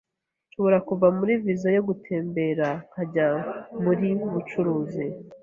Nshobora 0.47 0.77
kuva 0.87 1.07
muri 1.17 1.33
viza 1.43 1.69
yo 1.77 1.81
gutembera 1.87 2.67
nkajya 2.89 3.27
muri 3.83 4.09
bucuruzi? 4.31 5.05